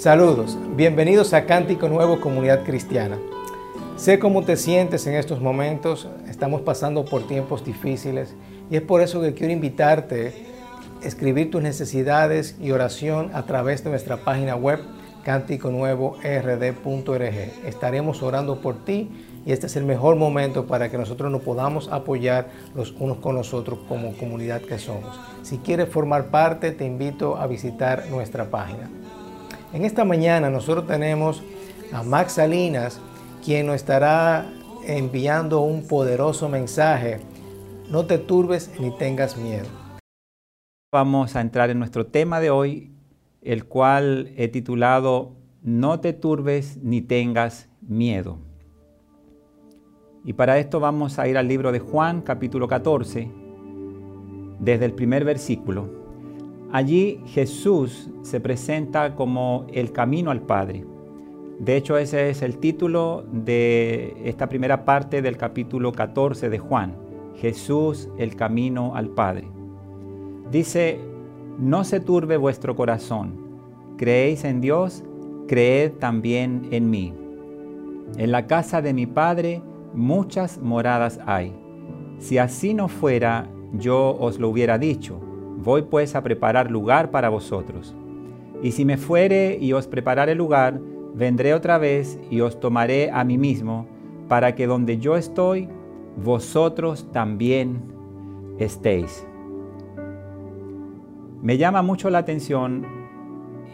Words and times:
Saludos, 0.00 0.56
bienvenidos 0.76 1.34
a 1.34 1.44
Cántico 1.44 1.86
Nuevo 1.86 2.22
Comunidad 2.22 2.64
Cristiana. 2.64 3.18
Sé 3.98 4.18
cómo 4.18 4.42
te 4.42 4.56
sientes 4.56 5.06
en 5.06 5.14
estos 5.14 5.42
momentos, 5.42 6.08
estamos 6.26 6.62
pasando 6.62 7.04
por 7.04 7.26
tiempos 7.26 7.66
difíciles 7.66 8.34
y 8.70 8.76
es 8.76 8.80
por 8.80 9.02
eso 9.02 9.20
que 9.20 9.34
quiero 9.34 9.52
invitarte 9.52 10.46
a 11.02 11.06
escribir 11.06 11.50
tus 11.50 11.62
necesidades 11.62 12.56
y 12.58 12.70
oración 12.70 13.30
a 13.34 13.42
través 13.42 13.84
de 13.84 13.90
nuestra 13.90 14.16
página 14.16 14.56
web 14.56 14.80
cánticonuevo.rd.org. 15.22 17.66
Estaremos 17.66 18.22
orando 18.22 18.62
por 18.62 18.82
ti 18.86 19.10
y 19.44 19.52
este 19.52 19.66
es 19.66 19.76
el 19.76 19.84
mejor 19.84 20.16
momento 20.16 20.66
para 20.66 20.90
que 20.90 20.96
nosotros 20.96 21.30
nos 21.30 21.42
podamos 21.42 21.90
apoyar 21.92 22.48
los 22.74 22.94
unos 22.98 23.18
con 23.18 23.34
los 23.34 23.52
otros 23.52 23.80
como 23.86 24.16
comunidad 24.16 24.62
que 24.62 24.78
somos. 24.78 25.20
Si 25.42 25.58
quieres 25.58 25.90
formar 25.90 26.28
parte, 26.28 26.72
te 26.72 26.86
invito 26.86 27.36
a 27.36 27.46
visitar 27.46 28.06
nuestra 28.08 28.46
página. 28.46 28.88
En 29.72 29.84
esta 29.84 30.04
mañana 30.04 30.50
nosotros 30.50 30.88
tenemos 30.88 31.44
a 31.92 32.02
Max 32.02 32.32
Salinas, 32.32 33.00
quien 33.44 33.66
nos 33.66 33.76
estará 33.76 34.50
enviando 34.84 35.60
un 35.60 35.86
poderoso 35.86 36.48
mensaje. 36.48 37.20
No 37.88 38.04
te 38.04 38.18
turbes 38.18 38.72
ni 38.80 38.90
tengas 38.98 39.36
miedo. 39.36 39.66
Vamos 40.92 41.36
a 41.36 41.40
entrar 41.40 41.70
en 41.70 41.78
nuestro 41.78 42.06
tema 42.06 42.40
de 42.40 42.50
hoy, 42.50 42.90
el 43.42 43.64
cual 43.64 44.32
he 44.36 44.48
titulado 44.48 45.36
No 45.62 46.00
te 46.00 46.14
turbes 46.14 46.78
ni 46.82 47.00
tengas 47.00 47.68
miedo. 47.80 48.38
Y 50.24 50.32
para 50.32 50.58
esto 50.58 50.80
vamos 50.80 51.20
a 51.20 51.28
ir 51.28 51.38
al 51.38 51.46
libro 51.46 51.70
de 51.70 51.78
Juan 51.78 52.22
capítulo 52.22 52.66
14, 52.66 53.30
desde 54.58 54.84
el 54.84 54.94
primer 54.94 55.24
versículo. 55.24 55.99
Allí 56.72 57.20
Jesús 57.26 58.10
se 58.22 58.40
presenta 58.40 59.16
como 59.16 59.66
el 59.72 59.90
camino 59.92 60.30
al 60.30 60.42
Padre. 60.42 60.84
De 61.58 61.76
hecho, 61.76 61.98
ese 61.98 62.30
es 62.30 62.42
el 62.42 62.58
título 62.58 63.24
de 63.32 64.16
esta 64.24 64.48
primera 64.48 64.84
parte 64.84 65.20
del 65.20 65.36
capítulo 65.36 65.92
14 65.92 66.48
de 66.48 66.58
Juan. 66.58 66.96
Jesús, 67.36 68.08
el 68.18 68.36
camino 68.36 68.94
al 68.94 69.08
Padre. 69.08 69.48
Dice, 70.50 71.00
no 71.58 71.84
se 71.84 72.00
turbe 72.00 72.36
vuestro 72.36 72.76
corazón. 72.76 73.34
Creéis 73.96 74.44
en 74.44 74.60
Dios, 74.60 75.02
creed 75.48 75.92
también 75.98 76.68
en 76.70 76.88
mí. 76.88 77.12
En 78.16 78.30
la 78.30 78.46
casa 78.46 78.80
de 78.80 78.94
mi 78.94 79.06
Padre 79.06 79.62
muchas 79.92 80.58
moradas 80.58 81.20
hay. 81.26 81.52
Si 82.18 82.38
así 82.38 82.74
no 82.74 82.88
fuera, 82.88 83.48
yo 83.72 84.16
os 84.18 84.38
lo 84.38 84.48
hubiera 84.48 84.78
dicho. 84.78 85.20
Voy 85.62 85.82
pues 85.82 86.14
a 86.14 86.22
preparar 86.22 86.70
lugar 86.70 87.10
para 87.10 87.28
vosotros. 87.28 87.94
Y 88.62 88.72
si 88.72 88.86
me 88.86 88.96
fuere 88.96 89.58
y 89.60 89.74
os 89.74 89.86
preparare 89.86 90.34
lugar, 90.34 90.80
vendré 91.14 91.52
otra 91.52 91.76
vez 91.76 92.18
y 92.30 92.40
os 92.40 92.60
tomaré 92.60 93.10
a 93.10 93.24
mí 93.24 93.36
mismo, 93.36 93.86
para 94.28 94.54
que 94.54 94.66
donde 94.66 94.98
yo 94.98 95.16
estoy, 95.16 95.68
vosotros 96.16 97.08
también 97.12 97.82
estéis. 98.58 99.26
Me 101.42 101.58
llama 101.58 101.82
mucho 101.82 102.08
la 102.08 102.18
atención 102.18 102.86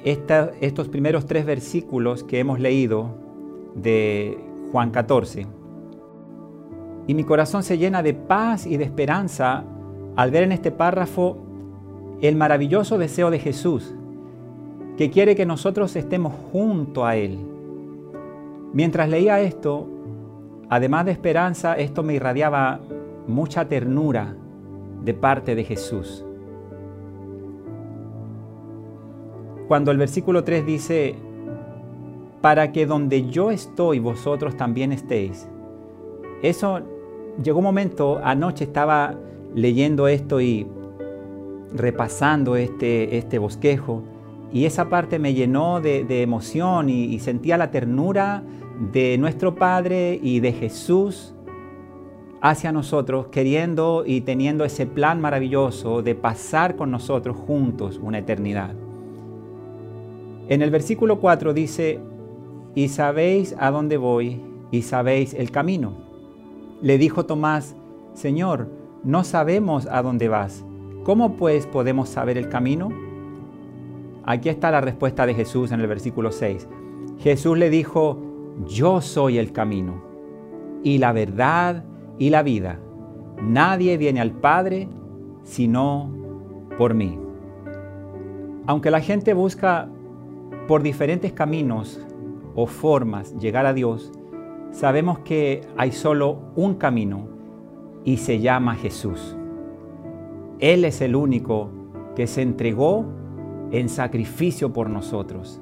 estos 0.05 0.89
primeros 0.89 1.27
tres 1.27 1.45
versículos 1.45 2.25
que 2.25 2.41
hemos 2.41 2.59
leído 2.59 3.15
de 3.75 4.39
Juan 4.73 4.91
14. 4.91 5.47
Y 7.07 7.15
mi 7.15 7.23
corazón 7.23 7.63
se 7.63 7.79
llena 7.79 8.03
de 8.03 8.15
paz 8.15 8.67
y 8.67 8.77
de 8.77 8.85
esperanza 8.85 9.65
al 10.17 10.31
ver 10.33 10.43
en 10.45 10.53
este 10.53 10.73
párrafo 10.73 11.46
el 12.21 12.37
maravilloso 12.37 12.99
deseo 12.99 13.31
de 13.31 13.39
Jesús 13.39 13.95
que 14.97 15.11
quiere 15.11 15.37
que 15.37 15.45
nosotros 15.45 15.95
estemos 15.97 16.33
junto 16.53 17.05
a 17.05 17.17
Él. 17.17 17.39
Mientras 18.73 19.09
leía 19.09 19.41
esto, 19.41 19.87
además 20.69 21.05
de 21.05 21.13
esperanza, 21.13 21.75
esto 21.75 22.03
me 22.03 22.15
irradiaba 22.15 22.81
mucha 23.27 23.69
ternura 23.69 24.35
de 25.05 25.15
parte 25.15 25.55
de 25.55 25.65
Jesús. 25.65 26.25
Cuando 29.69 29.91
el 29.91 29.99
versículo 29.99 30.45
3 30.45 30.65
dice, 30.65 31.17
para 32.41 32.73
que 32.73 32.87
donde 32.87 33.29
yo 33.29 33.51
estoy 33.51 33.99
vosotros 33.99 34.57
también 34.57 34.93
estéis. 34.93 35.49
Eso 36.43 36.81
llegó 37.43 37.59
un 37.59 37.65
momento, 37.65 38.21
anoche 38.23 38.65
estaba 38.65 39.15
leyendo 39.55 40.07
esto 40.07 40.41
y 40.41 40.67
repasando 41.75 42.57
este, 42.57 43.17
este 43.19 43.39
bosquejo 43.39 44.03
y 44.53 44.65
esa 44.65 44.89
parte 44.89 45.19
me 45.19 45.35
llenó 45.35 45.81
de, 45.81 46.23
emoción 46.23 46.89
y, 46.89 47.19
sentía 47.19 47.57
la 47.57 47.71
ternura 47.71 48.43
de 48.93 49.19
nuestro 49.19 49.55
Padre 49.55 50.19
y 50.23 50.41
de 50.41 50.53
Jesús 50.53 51.35
hacia 52.41 52.71
nosotros, 52.71 53.27
queriendo 53.29 54.05
y 54.07 54.21
teniendo 54.21 54.65
ese 54.65 54.87
plan 54.87 55.21
maravilloso 55.21 56.03
de 56.03 56.15
pasar 56.15 56.77
con 56.77 56.91
nosotros 56.91 57.37
juntos 57.37 57.99
una 58.03 58.19
eternidad. 58.19 58.75
En 60.49 60.63
el 60.63 60.71
versículo 60.71 61.19
4 61.19 61.53
dice, 61.53 61.99
y 62.75 62.89
sabéis 62.89 63.57
a 63.59 63.71
dónde 63.71 63.97
voy 63.97 64.41
y 64.71 64.83
sabéis 64.83 65.35
el 65.35 65.51
camino. 65.51 65.95
Le 66.83 66.99
dijo 66.99 67.27
Tomás, 67.27 67.75
Señor, 68.15 68.69
no 69.03 69.25
sabemos 69.25 69.89
a 69.91 70.03
dónde 70.03 70.29
vas. 70.29 70.66
¿Cómo 71.07 71.37
pues 71.37 71.69
podemos 71.69 72.09
saber 72.09 72.37
el 72.37 72.49
camino? 72.49 72.89
Aquí 74.25 74.49
está 74.49 74.73
la 74.73 74.81
respuesta 74.81 75.25
de 75.25 75.35
Jesús 75.35 75.71
en 75.71 75.79
el 75.79 75.87
versículo 75.87 76.33
6. 76.33 76.67
Jesús 77.21 77.57
le 77.57 77.71
dijo, 77.71 78.19
yo 78.67 79.01
soy 79.01 79.39
el 79.39 79.53
camino 79.53 80.03
y 80.83 80.99
la 80.99 81.13
verdad 81.13 81.85
y 82.19 82.31
la 82.31 82.43
vida. 82.43 82.81
Nadie 83.41 83.97
viene 83.99 84.21
al 84.21 84.33
Padre 84.33 84.89
sino 85.45 86.11
por 86.77 86.95
mí. 86.95 87.17
Aunque 88.67 88.91
la 88.91 89.01
gente 89.01 89.33
busca 89.33 89.89
por 90.67 90.83
diferentes 90.83 91.33
caminos 91.33 92.05
o 92.57 92.67
formas 92.67 93.33
llegar 93.39 93.65
a 93.65 93.75
Dios, 93.75 94.11
sabemos 94.73 95.21
que 95.21 95.61
hay 95.77 95.93
solo 95.93 96.41
un 96.57 96.75
camino 96.75 97.29
y 98.05 98.17
se 98.17 98.41
llama 98.41 98.75
Jesús. 98.75 99.36
Él 100.59 100.85
es 100.85 101.03
el 101.03 101.15
único 101.15 101.71
que 102.15 102.27
se 102.27 102.41
entregó 102.41 103.05
en 103.73 103.89
sacrificio 103.89 104.73
por 104.73 104.89
nosotros. 104.89 105.61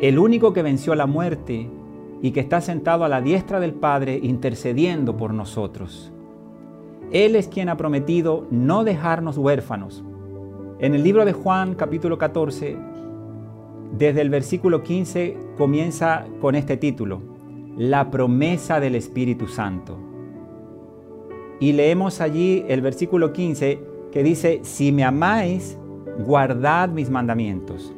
El 0.00 0.18
único 0.18 0.52
que 0.52 0.62
venció 0.62 0.94
la 0.94 1.06
muerte 1.06 1.70
y 2.20 2.32
que 2.32 2.40
está 2.40 2.60
sentado 2.60 3.04
a 3.04 3.08
la 3.08 3.22
diestra 3.22 3.60
del 3.60 3.72
Padre 3.72 4.20
intercediendo 4.22 5.16
por 5.16 5.32
nosotros. 5.32 6.12
Él 7.12 7.34
es 7.34 7.48
quien 7.48 7.70
ha 7.70 7.76
prometido 7.76 8.46
no 8.50 8.84
dejarnos 8.84 9.38
huérfanos. 9.38 10.04
En 10.78 10.94
el 10.94 11.02
libro 11.02 11.24
de 11.24 11.32
Juan 11.32 11.74
capítulo 11.74 12.18
14, 12.18 12.76
desde 13.96 14.20
el 14.20 14.30
versículo 14.30 14.82
15 14.82 15.36
comienza 15.56 16.26
con 16.40 16.54
este 16.54 16.76
título, 16.76 17.22
La 17.76 18.10
promesa 18.10 18.80
del 18.80 18.94
Espíritu 18.94 19.48
Santo. 19.48 19.98
Y 21.58 21.72
leemos 21.72 22.20
allí 22.20 22.64
el 22.68 22.80
versículo 22.80 23.32
15 23.32 23.89
que 24.12 24.22
dice, 24.22 24.60
si 24.62 24.92
me 24.92 25.04
amáis, 25.04 25.78
guardad 26.26 26.88
mis 26.88 27.10
mandamientos. 27.10 27.92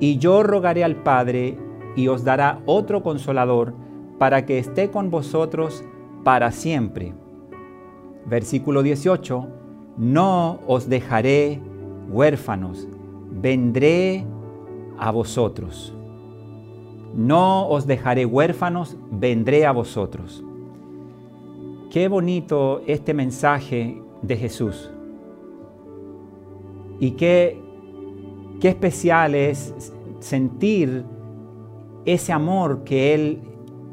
Y 0.00 0.18
yo 0.18 0.42
rogaré 0.42 0.84
al 0.84 0.96
Padre 0.96 1.58
y 1.96 2.08
os 2.08 2.24
dará 2.24 2.60
otro 2.66 3.02
consolador 3.02 3.74
para 4.18 4.46
que 4.46 4.58
esté 4.58 4.90
con 4.90 5.10
vosotros 5.10 5.84
para 6.24 6.50
siempre. 6.50 7.14
Versículo 8.26 8.82
18, 8.82 9.48
no 9.96 10.60
os 10.66 10.88
dejaré 10.88 11.60
huérfanos, 12.08 12.86
vendré 13.30 14.26
a 14.98 15.10
vosotros. 15.10 15.94
No 17.14 17.68
os 17.68 17.86
dejaré 17.86 18.26
huérfanos, 18.26 18.96
vendré 19.10 19.66
a 19.66 19.72
vosotros. 19.72 20.44
Qué 21.90 22.06
bonito 22.08 22.82
este 22.86 23.14
mensaje 23.14 24.00
de 24.22 24.36
Jesús. 24.36 24.92
Y 27.00 27.12
qué, 27.12 27.60
qué 28.60 28.68
especial 28.68 29.34
es 29.34 29.92
sentir 30.20 31.04
ese 32.04 32.32
amor 32.32 32.84
que 32.84 33.14
Él 33.14 33.42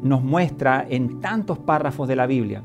nos 0.01 0.23
muestra 0.23 0.85
en 0.87 1.19
tantos 1.19 1.59
párrafos 1.59 2.07
de 2.07 2.15
la 2.15 2.27
Biblia. 2.27 2.63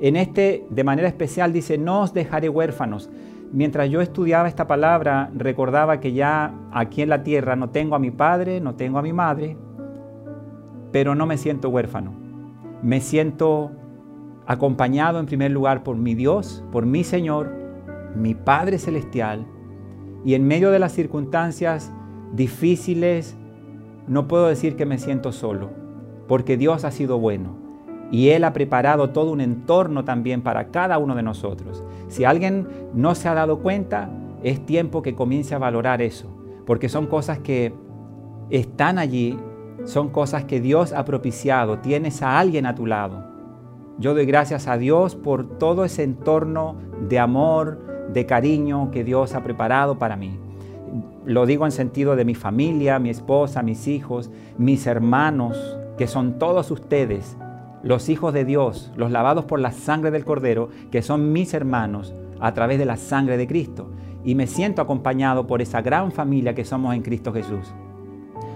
En 0.00 0.16
este, 0.16 0.66
de 0.68 0.84
manera 0.84 1.08
especial, 1.08 1.52
dice, 1.52 1.78
no 1.78 2.02
os 2.02 2.12
dejaré 2.12 2.48
huérfanos. 2.48 3.10
Mientras 3.52 3.88
yo 3.90 4.00
estudiaba 4.00 4.48
esta 4.48 4.66
palabra, 4.66 5.30
recordaba 5.34 6.00
que 6.00 6.12
ya 6.12 6.54
aquí 6.72 7.02
en 7.02 7.10
la 7.10 7.22
tierra 7.22 7.54
no 7.54 7.70
tengo 7.70 7.94
a 7.94 7.98
mi 7.98 8.10
padre, 8.10 8.60
no 8.60 8.74
tengo 8.74 8.98
a 8.98 9.02
mi 9.02 9.12
madre, 9.12 9.56
pero 10.90 11.14
no 11.14 11.26
me 11.26 11.36
siento 11.36 11.68
huérfano. 11.68 12.12
Me 12.82 13.00
siento 13.00 13.70
acompañado 14.46 15.20
en 15.20 15.26
primer 15.26 15.50
lugar 15.50 15.82
por 15.82 15.96
mi 15.96 16.14
Dios, 16.14 16.64
por 16.72 16.86
mi 16.86 17.04
Señor, 17.04 17.52
mi 18.16 18.34
Padre 18.34 18.78
Celestial, 18.78 19.46
y 20.24 20.34
en 20.34 20.46
medio 20.46 20.70
de 20.70 20.78
las 20.78 20.92
circunstancias 20.92 21.92
difíciles 22.32 23.36
no 24.06 24.28
puedo 24.28 24.46
decir 24.46 24.76
que 24.76 24.86
me 24.86 24.98
siento 24.98 25.32
solo, 25.32 25.70
porque 26.28 26.56
Dios 26.56 26.84
ha 26.84 26.90
sido 26.90 27.18
bueno 27.18 27.56
y 28.10 28.28
Él 28.28 28.44
ha 28.44 28.52
preparado 28.52 29.10
todo 29.10 29.32
un 29.32 29.40
entorno 29.40 30.04
también 30.04 30.42
para 30.42 30.68
cada 30.68 30.98
uno 30.98 31.14
de 31.14 31.22
nosotros. 31.22 31.82
Si 32.08 32.24
alguien 32.24 32.68
no 32.94 33.14
se 33.14 33.28
ha 33.28 33.34
dado 33.34 33.60
cuenta, 33.60 34.10
es 34.42 34.64
tiempo 34.66 35.02
que 35.02 35.14
comience 35.14 35.54
a 35.54 35.58
valorar 35.58 36.02
eso, 36.02 36.28
porque 36.66 36.88
son 36.88 37.06
cosas 37.06 37.38
que 37.38 37.72
están 38.50 38.98
allí, 38.98 39.38
son 39.84 40.10
cosas 40.10 40.44
que 40.44 40.60
Dios 40.60 40.92
ha 40.92 41.04
propiciado, 41.04 41.78
tienes 41.78 42.22
a 42.22 42.38
alguien 42.38 42.66
a 42.66 42.74
tu 42.74 42.86
lado. 42.86 43.24
Yo 43.98 44.14
doy 44.14 44.26
gracias 44.26 44.68
a 44.68 44.76
Dios 44.76 45.16
por 45.16 45.58
todo 45.58 45.84
ese 45.84 46.02
entorno 46.02 46.76
de 47.08 47.18
amor, 47.18 47.91
de 48.12 48.26
cariño 48.26 48.90
que 48.90 49.04
Dios 49.04 49.34
ha 49.34 49.42
preparado 49.42 49.98
para 49.98 50.16
mí. 50.16 50.38
Lo 51.24 51.46
digo 51.46 51.64
en 51.64 51.72
sentido 51.72 52.16
de 52.16 52.24
mi 52.24 52.34
familia, 52.34 52.98
mi 52.98 53.10
esposa, 53.10 53.62
mis 53.62 53.86
hijos, 53.88 54.30
mis 54.58 54.86
hermanos, 54.86 55.78
que 55.96 56.06
son 56.06 56.38
todos 56.38 56.70
ustedes 56.70 57.36
los 57.82 58.08
hijos 58.08 58.32
de 58.32 58.44
Dios, 58.44 58.92
los 58.96 59.10
lavados 59.10 59.44
por 59.44 59.58
la 59.58 59.72
sangre 59.72 60.10
del 60.10 60.24
Cordero, 60.24 60.68
que 60.90 61.02
son 61.02 61.32
mis 61.32 61.52
hermanos 61.52 62.14
a 62.40 62.54
través 62.54 62.78
de 62.78 62.84
la 62.84 62.96
sangre 62.96 63.36
de 63.36 63.46
Cristo. 63.46 63.90
Y 64.24 64.34
me 64.34 64.46
siento 64.46 64.82
acompañado 64.82 65.46
por 65.46 65.60
esa 65.60 65.82
gran 65.82 66.12
familia 66.12 66.54
que 66.54 66.64
somos 66.64 66.94
en 66.94 67.02
Cristo 67.02 67.32
Jesús. 67.32 67.74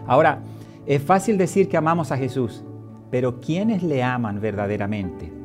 Ahora, 0.06 0.42
es 0.86 1.02
fácil 1.02 1.36
decir 1.38 1.68
que 1.68 1.76
amamos 1.76 2.12
a 2.12 2.16
Jesús, 2.16 2.62
pero 3.10 3.40
¿quiénes 3.40 3.82
le 3.82 4.04
aman 4.04 4.40
verdaderamente? 4.40 5.35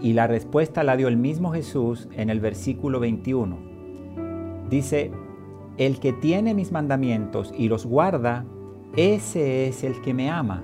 Y 0.00 0.12
la 0.12 0.26
respuesta 0.26 0.84
la 0.84 0.96
dio 0.96 1.08
el 1.08 1.16
mismo 1.16 1.52
Jesús 1.52 2.08
en 2.12 2.30
el 2.30 2.40
versículo 2.40 3.00
21. 3.00 3.58
Dice, 4.68 5.10
el 5.78 6.00
que 6.00 6.12
tiene 6.12 6.54
mis 6.54 6.72
mandamientos 6.72 7.52
y 7.56 7.68
los 7.68 7.86
guarda, 7.86 8.44
ese 8.96 9.68
es 9.68 9.84
el 9.84 10.00
que 10.00 10.14
me 10.14 10.30
ama 10.30 10.62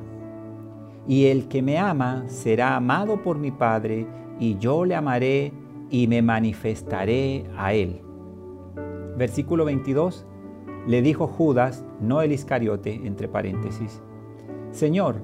y 1.06 1.26
el 1.26 1.48
que 1.48 1.62
me 1.62 1.78
ama 1.78 2.24
será 2.28 2.76
amado 2.76 3.22
por 3.22 3.38
mi 3.38 3.50
Padre, 3.50 4.06
y 4.38 4.56
yo 4.58 4.84
le 4.84 4.94
amaré 4.94 5.52
y 5.90 6.06
me 6.06 6.22
manifestaré 6.22 7.44
a 7.56 7.74
él. 7.74 8.00
Versículo 9.16 9.64
22. 9.64 10.26
Le 10.86 11.00
dijo 11.00 11.28
Judas, 11.28 11.84
no 12.00 12.22
el 12.22 12.32
Iscariote, 12.32 13.02
entre 13.04 13.28
paréntesis, 13.28 14.02
Señor, 14.72 15.20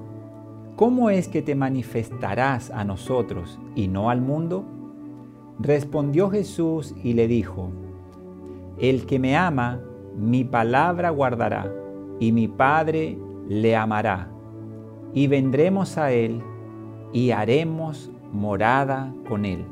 ¿cómo 0.79 1.09
es 1.09 1.27
que 1.27 1.41
te 1.41 1.55
manifestarás 1.55 2.71
a 2.71 2.85
nosotros 2.85 3.59
y 3.75 3.89
no 3.89 4.09
al 4.09 4.21
mundo? 4.21 4.63
Respondió 5.59 6.29
Jesús 6.29 6.95
y 7.03 7.15
le 7.15 7.27
dijo, 7.27 7.69
El 8.77 9.05
que 9.05 9.19
me 9.19 9.35
ama, 9.35 9.81
mi 10.17 10.45
palabra 10.45 11.09
guardará, 11.09 11.69
y 12.21 12.31
mi 12.31 12.47
Padre 12.47 13.19
le 13.49 13.75
amará 13.75 14.29
y 15.13 15.27
vendremos 15.27 15.97
a 15.97 16.13
Él 16.13 16.41
y 17.11 17.31
haremos 17.31 18.09
morada 18.31 19.13
con 19.27 19.43
Él. 19.43 19.65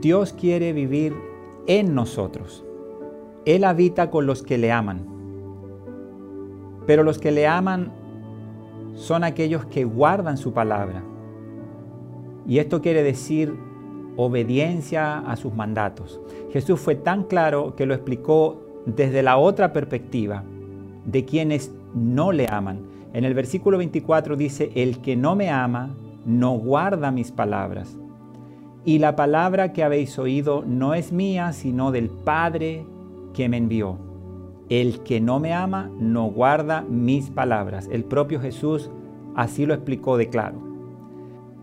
Dios 0.00 0.32
quiere 0.32 0.72
vivir 0.72 1.14
en 1.68 1.94
nosotros. 1.94 2.64
Él 3.44 3.62
habita 3.62 4.10
con 4.10 4.26
los 4.26 4.42
que 4.42 4.58
le 4.58 4.72
aman. 4.72 5.06
Pero 6.84 7.04
los 7.04 7.20
que 7.20 7.30
le 7.30 7.46
aman 7.46 7.92
son 8.98 9.24
aquellos 9.24 9.64
que 9.64 9.84
guardan 9.84 10.36
su 10.36 10.52
palabra. 10.52 11.02
Y 12.46 12.58
esto 12.58 12.82
quiere 12.82 13.02
decir 13.02 13.54
obediencia 14.16 15.18
a 15.18 15.36
sus 15.36 15.54
mandatos. 15.54 16.20
Jesús 16.52 16.78
fue 16.80 16.94
tan 16.94 17.24
claro 17.24 17.74
que 17.76 17.86
lo 17.86 17.94
explicó 17.94 18.60
desde 18.84 19.22
la 19.22 19.38
otra 19.38 19.72
perspectiva 19.72 20.44
de 21.06 21.24
quienes 21.24 21.72
no 21.94 22.32
le 22.32 22.46
aman 22.48 22.98
en 23.14 23.24
el 23.24 23.34
versículo 23.34 23.78
24 23.78 24.36
dice, 24.36 24.70
el 24.74 25.00
que 25.00 25.16
no 25.16 25.34
me 25.34 25.50
ama, 25.50 25.90
no 26.26 26.52
guarda 26.52 27.10
mis 27.10 27.32
palabras. 27.32 27.96
Y 28.84 28.98
la 28.98 29.16
palabra 29.16 29.72
que 29.72 29.82
habéis 29.82 30.18
oído 30.18 30.62
no 30.66 30.94
es 30.94 31.10
mía, 31.10 31.52
sino 31.52 31.90
del 31.90 32.10
Padre 32.10 32.84
que 33.32 33.48
me 33.48 33.56
envió. 33.56 33.98
El 34.68 35.00
que 35.00 35.20
no 35.20 35.40
me 35.40 35.54
ama, 35.54 35.90
no 35.98 36.24
guarda 36.26 36.82
mis 36.82 37.30
palabras. 37.30 37.88
El 37.90 38.04
propio 38.04 38.40
Jesús 38.40 38.90
así 39.34 39.66
lo 39.66 39.74
explicó 39.74 40.16
de 40.16 40.28
claro. 40.28 40.68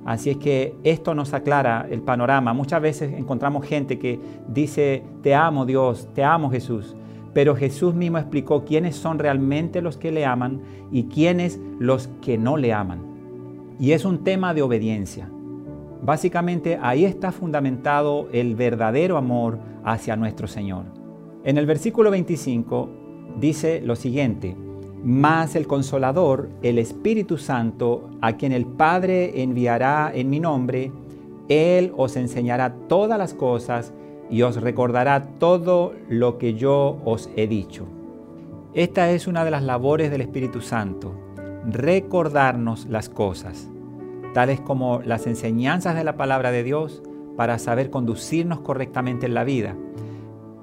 Así 0.06 0.30
es 0.30 0.38
que 0.38 0.76
esto 0.84 1.16
nos 1.16 1.34
aclara 1.34 1.88
el 1.90 2.02
panorama. 2.02 2.54
Muchas 2.54 2.82
veces 2.82 3.12
encontramos 3.14 3.66
gente 3.66 3.98
que 3.98 4.20
dice, 4.48 5.04
te 5.24 5.34
amo 5.34 5.66
Dios, 5.66 6.08
te 6.14 6.24
amo 6.24 6.52
Jesús, 6.52 6.96
pero 7.34 7.56
Jesús 7.56 7.96
mismo 7.96 8.20
explicó 8.20 8.64
quiénes 8.64 8.96
son 8.96 9.18
realmente 9.18 9.82
los 9.82 9.98
que 9.98 10.12
le 10.12 10.26
aman 10.26 10.62
y 10.92 11.06
quiénes 11.06 11.60
los 11.80 12.08
que 12.22 12.38
no 12.38 12.56
le 12.56 12.72
aman. 12.72 13.00
Y 13.80 13.92
es 13.92 14.06
un 14.06 14.24
tema 14.24 14.54
de 14.54 14.62
obediencia. 14.62 15.28
Básicamente 16.04 16.78
ahí 16.82 17.04
está 17.04 17.32
fundamentado 17.32 18.30
el 18.32 18.56
verdadero 18.56 19.18
amor 19.18 19.58
hacia 19.84 20.16
nuestro 20.16 20.48
Señor. 20.48 20.95
En 21.46 21.60
el 21.60 21.68
versículo 21.68 22.10
25 22.10 22.90
dice 23.40 23.80
lo 23.80 23.96
siguiente, 23.96 24.58
mas 25.04 25.56
el 25.56 25.68
consolador, 25.68 26.50
el 26.64 26.80
Espíritu 26.80 27.38
Santo, 27.38 28.10
a 28.20 28.34
quien 28.34 28.52
el 28.52 28.66
Padre 28.66 29.44
enviará 29.44 30.12
en 30.12 30.32
mi 30.32 30.40
nombre, 30.40 30.92
Él 31.48 31.94
os 31.98 32.16
enseñará 32.16 32.74
todas 32.88 33.20
las 33.20 33.36
cosas 33.36 33.94
y 34.28 34.42
os 34.42 34.60
recordará 34.60 35.38
todo 35.38 35.94
lo 36.10 36.40
que 36.40 36.56
yo 36.56 36.98
os 37.06 37.30
he 37.36 37.46
dicho. 37.46 37.86
Esta 38.74 39.12
es 39.12 39.28
una 39.28 39.46
de 39.46 39.52
las 39.52 39.62
labores 39.62 40.10
del 40.10 40.22
Espíritu 40.22 40.62
Santo, 40.62 41.14
recordarnos 41.70 42.88
las 42.88 43.08
cosas, 43.08 43.70
tales 44.34 44.62
como 44.62 45.00
las 45.06 45.28
enseñanzas 45.28 45.94
de 45.94 46.04
la 46.06 46.18
palabra 46.18 46.50
de 46.50 46.64
Dios 46.64 47.04
para 47.38 47.60
saber 47.60 47.92
conducirnos 47.92 48.62
correctamente 48.62 49.28
en 49.28 49.36
la 49.36 49.44
vida. 49.44 49.76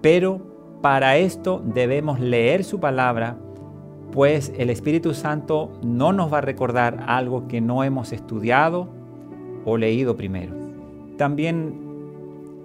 Pero 0.01 0.52
para 0.83 1.17
esto 1.17 1.63
debemos 1.65 2.19
leer 2.19 2.65
su 2.65 2.81
palabra, 2.81 3.37
pues 4.11 4.53
el 4.59 4.69
Espíritu 4.69 5.15
Santo 5.15 5.71
no 5.83 6.13
nos 6.13 6.33
va 6.33 6.39
a 6.39 6.43
recordar 6.43 7.05
algo 7.07 7.47
que 7.49 7.61
no 7.61 7.85
hemos 7.85 8.13
estudiado 8.13 8.89
o 9.65 9.79
leído 9.79 10.17
primero. 10.17 10.55
También 11.17 11.81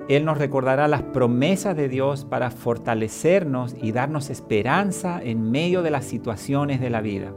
él 0.10 0.26
nos 0.26 0.40
recordará 0.40 0.88
las 0.88 1.04
promesas 1.04 1.78
de 1.78 1.90
Dios 1.90 2.26
para 2.26 2.50
fortalecernos 2.50 3.76
y 3.80 3.92
darnos 3.92 4.30
esperanza 4.30 5.22
en 5.22 5.52
medio 5.52 5.84
de 5.84 5.92
las 5.92 6.06
situaciones 6.06 6.82
de 6.82 6.90
la 6.90 7.02
vida. 7.02 7.32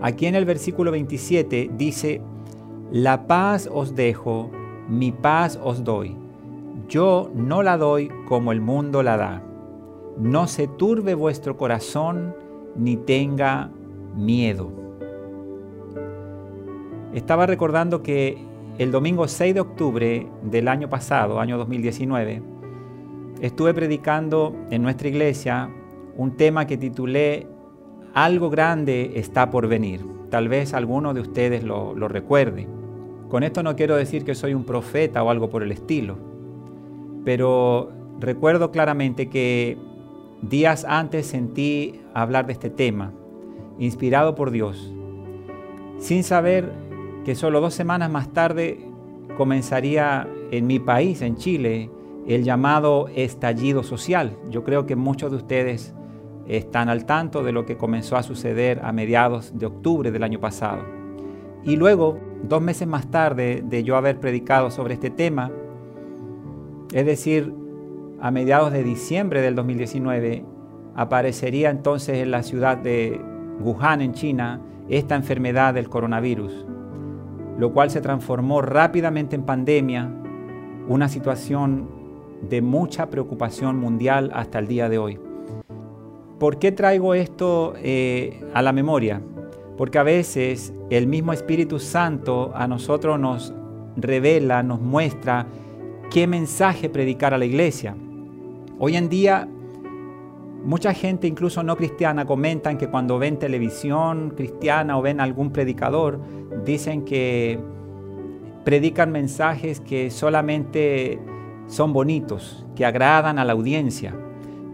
Aquí 0.00 0.26
en 0.26 0.34
el 0.34 0.44
versículo 0.44 0.90
27 0.92 1.70
dice, 1.76 2.22
La 2.90 3.26
paz 3.26 3.68
os 3.70 3.94
dejo, 3.94 4.50
mi 4.88 5.12
paz 5.12 5.60
os 5.62 5.84
doy. 5.84 6.16
Yo 6.88 7.30
no 7.34 7.62
la 7.62 7.76
doy 7.76 8.10
como 8.28 8.50
el 8.50 8.60
mundo 8.60 9.02
la 9.02 9.16
da. 9.16 9.51
No 10.18 10.46
se 10.46 10.68
turbe 10.68 11.14
vuestro 11.14 11.56
corazón 11.56 12.34
ni 12.76 12.96
tenga 12.96 13.70
miedo. 14.14 14.70
Estaba 17.14 17.46
recordando 17.46 18.02
que 18.02 18.38
el 18.78 18.90
domingo 18.90 19.28
6 19.28 19.54
de 19.54 19.60
octubre 19.60 20.26
del 20.42 20.68
año 20.68 20.88
pasado, 20.88 21.40
año 21.40 21.58
2019, 21.58 22.42
estuve 23.40 23.74
predicando 23.74 24.54
en 24.70 24.82
nuestra 24.82 25.08
iglesia 25.08 25.70
un 26.16 26.36
tema 26.36 26.66
que 26.66 26.76
titulé 26.76 27.46
Algo 28.14 28.50
grande 28.50 29.12
está 29.16 29.50
por 29.50 29.66
venir. 29.66 30.04
Tal 30.30 30.48
vez 30.48 30.74
alguno 30.74 31.12
de 31.14 31.20
ustedes 31.20 31.64
lo, 31.64 31.94
lo 31.94 32.08
recuerde. 32.08 32.66
Con 33.28 33.42
esto 33.42 33.62
no 33.62 33.76
quiero 33.76 33.96
decir 33.96 34.24
que 34.24 34.34
soy 34.34 34.54
un 34.54 34.64
profeta 34.64 35.22
o 35.22 35.30
algo 35.30 35.48
por 35.48 35.62
el 35.62 35.72
estilo, 35.72 36.18
pero 37.24 37.90
recuerdo 38.20 38.70
claramente 38.70 39.28
que 39.28 39.78
días 40.42 40.84
antes 40.88 41.26
sentí 41.26 42.00
hablar 42.14 42.46
de 42.46 42.52
este 42.52 42.70
tema, 42.70 43.12
inspirado 43.78 44.34
por 44.34 44.50
Dios, 44.50 44.92
sin 45.98 46.24
saber 46.24 46.72
que 47.24 47.34
solo 47.34 47.60
dos 47.60 47.74
semanas 47.74 48.10
más 48.10 48.32
tarde 48.32 48.84
comenzaría 49.36 50.28
en 50.50 50.66
mi 50.66 50.78
país, 50.78 51.22
en 51.22 51.36
Chile, 51.36 51.90
el 52.26 52.44
llamado 52.44 53.08
estallido 53.14 53.82
social. 53.82 54.36
Yo 54.50 54.64
creo 54.64 54.86
que 54.86 54.96
muchos 54.96 55.30
de 55.30 55.36
ustedes 55.38 55.94
están 56.46 56.88
al 56.88 57.06
tanto 57.06 57.42
de 57.42 57.52
lo 57.52 57.64
que 57.64 57.76
comenzó 57.76 58.16
a 58.16 58.22
suceder 58.22 58.80
a 58.82 58.92
mediados 58.92 59.58
de 59.58 59.66
octubre 59.66 60.10
del 60.10 60.24
año 60.24 60.40
pasado. 60.40 60.82
Y 61.64 61.76
luego, 61.76 62.18
dos 62.42 62.60
meses 62.60 62.88
más 62.88 63.10
tarde 63.10 63.62
de 63.64 63.84
yo 63.84 63.96
haber 63.96 64.18
predicado 64.18 64.70
sobre 64.70 64.94
este 64.94 65.10
tema, 65.10 65.50
es 66.92 67.06
decir, 67.06 67.54
a 68.22 68.30
mediados 68.30 68.72
de 68.72 68.82
diciembre 68.82 69.42
del 69.42 69.54
2019, 69.54 70.44
aparecería 70.94 71.68
entonces 71.68 72.18
en 72.18 72.30
la 72.30 72.42
ciudad 72.42 72.78
de 72.78 73.20
Wuhan, 73.60 74.00
en 74.00 74.14
China, 74.14 74.60
esta 74.88 75.14
enfermedad 75.14 75.74
del 75.74 75.88
coronavirus 75.88 76.66
lo 77.58 77.70
cual 77.72 77.90
se 77.90 78.00
transformó 78.00 78.62
rápidamente 78.62 79.36
en 79.36 79.42
pandemia, 79.42 80.10
una 80.88 81.08
situación 81.08 81.86
de 82.48 82.62
mucha 82.62 83.10
preocupación 83.10 83.78
mundial 83.78 84.32
hasta 84.34 84.58
el 84.58 84.66
día 84.66 84.88
de 84.88 84.98
hoy. 84.98 85.20
¿Por 86.38 86.58
qué 86.58 86.72
traigo 86.72 87.14
esto 87.14 87.74
eh, 87.76 88.42
a 88.54 88.62
la 88.62 88.72
memoria? 88.72 89.20
porque 89.76 89.98
a 89.98 90.02
veces 90.02 90.72
el 90.90 91.06
mismo 91.06 91.32
Espíritu 91.32 91.78
Santo 91.78 92.52
a 92.54 92.68
nosotros 92.68 93.18
nos 93.18 93.54
revela, 93.96 94.62
nos 94.62 94.80
muestra 94.80 95.46
qué 96.10 96.26
mensaje 96.26 96.88
predicar 96.88 97.34
a 97.34 97.38
la 97.38 97.46
iglesia. 97.46 97.96
Hoy 98.84 98.96
en 98.96 99.08
día 99.08 99.46
mucha 100.64 100.92
gente, 100.92 101.28
incluso 101.28 101.62
no 101.62 101.76
cristiana, 101.76 102.24
comentan 102.24 102.78
que 102.78 102.88
cuando 102.88 103.16
ven 103.16 103.38
televisión 103.38 104.32
cristiana 104.36 104.98
o 104.98 105.02
ven 105.02 105.20
algún 105.20 105.52
predicador, 105.52 106.18
dicen 106.64 107.04
que 107.04 107.60
predican 108.64 109.12
mensajes 109.12 109.78
que 109.78 110.10
solamente 110.10 111.20
son 111.68 111.92
bonitos, 111.92 112.66
que 112.74 112.84
agradan 112.84 113.38
a 113.38 113.44
la 113.44 113.52
audiencia, 113.52 114.16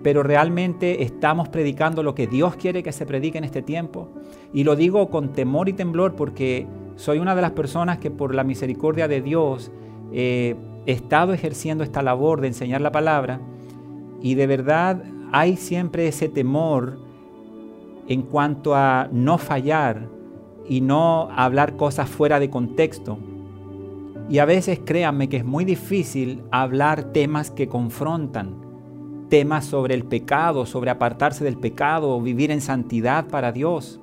pero 0.03 0.23
realmente 0.23 1.03
estamos 1.03 1.51
predicando 1.51 2.03
lo 2.03 2.15
que 2.15 2.27
Dios 2.27 2.57
quiere 2.57 2.83
que 2.83 2.93
se 2.93 3.05
predique 3.05 3.37
en 3.37 3.45
este 3.45 3.61
tiempo. 3.61 4.09
Y 4.55 4.65
lo 4.65 4.75
digo 4.75 5.11
con 5.11 5.35
temor 5.35 5.69
y 5.69 5.75
temblor 5.75 6.17
porque 6.17 6.67
soy 6.97 7.19
una 7.19 7.35
de 7.35 7.43
las 7.43 7.51
personas 7.51 7.99
que 7.99 8.11
por 8.11 8.35
la 8.35 8.43
misericordia 8.43 9.07
de 9.07 9.21
Dios 9.21 9.71
eh, 10.15 10.57
he 10.87 10.93
estado 10.93 11.35
ejerciendo 11.35 11.85
esta 11.85 12.01
labor 12.01 12.41
de 12.41 12.47
enseñar 12.47 12.81
la 12.81 12.91
palabra 12.91 13.43
y 14.21 14.35
de 14.35 14.47
verdad 14.47 15.03
hay 15.33 15.57
siempre 15.57 16.09
ese 16.09 16.29
temor 16.29 16.99
en 18.09 18.23
cuanto 18.23 18.75
a 18.75 19.09
no 19.13 19.39
fallar 19.39 20.09
y 20.67 20.81
no 20.81 21.29
hablar 21.31 21.77
cosas 21.77 22.09
fuera 22.09 22.41
de 22.41 22.51
contexto. 22.51 23.19
Y 24.29 24.39
a 24.39 24.45
veces 24.45 24.81
créanme 24.85 25.29
que 25.29 25.39
es 25.39 25.45
muy 25.45 25.65
difícil 25.65 26.43
hablar 26.51 27.13
temas 27.13 27.51
que 27.51 27.69
confrontan, 27.69 28.57
temas 29.29 29.65
sobre 29.67 29.95
el 29.95 30.05
pecado, 30.05 30.67
sobre 30.67 30.91
apartarse 30.91 31.45
del 31.45 31.59
pecado, 31.59 32.21
vivir 32.21 32.51
en 32.51 32.61
santidad 32.61 33.27
para 33.29 33.53
Dios, 33.53 34.01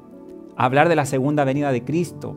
hablar 0.55 0.89
de 0.89 0.95
la 0.95 1.05
segunda 1.05 1.43
venida 1.43 1.71
de 1.71 1.83
Cristo, 1.83 2.35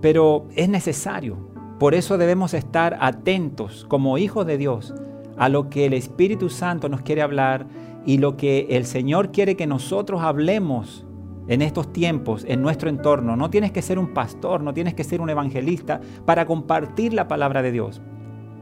pero 0.00 0.46
es 0.54 0.68
necesario. 0.68 1.36
Por 1.78 1.94
eso 1.94 2.18
debemos 2.18 2.52
estar 2.52 2.98
atentos 3.00 3.86
como 3.88 4.18
hijos 4.18 4.46
de 4.46 4.58
Dios 4.58 4.94
a 5.40 5.48
lo 5.48 5.70
que 5.70 5.86
el 5.86 5.94
Espíritu 5.94 6.50
Santo 6.50 6.90
nos 6.90 7.00
quiere 7.00 7.22
hablar 7.22 7.66
y 8.04 8.18
lo 8.18 8.36
que 8.36 8.66
el 8.68 8.84
Señor 8.84 9.32
quiere 9.32 9.56
que 9.56 9.66
nosotros 9.66 10.20
hablemos 10.20 11.06
en 11.48 11.62
estos 11.62 11.94
tiempos, 11.94 12.44
en 12.46 12.60
nuestro 12.60 12.90
entorno. 12.90 13.36
No 13.36 13.48
tienes 13.48 13.72
que 13.72 13.80
ser 13.80 13.98
un 13.98 14.12
pastor, 14.12 14.62
no 14.62 14.74
tienes 14.74 14.92
que 14.92 15.02
ser 15.02 15.22
un 15.22 15.30
evangelista 15.30 16.02
para 16.26 16.44
compartir 16.44 17.14
la 17.14 17.26
palabra 17.26 17.62
de 17.62 17.72
Dios. 17.72 18.02